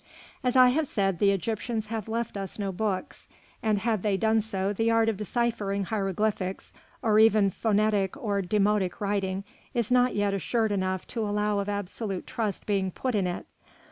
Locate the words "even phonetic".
7.19-8.17